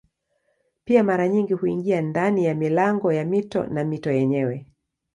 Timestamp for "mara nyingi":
1.03-1.53